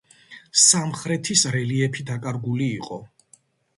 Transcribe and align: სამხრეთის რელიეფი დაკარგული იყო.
სამხრეთის 0.61 1.43
რელიეფი 1.57 2.07
დაკარგული 2.11 2.71
იყო. 2.83 2.99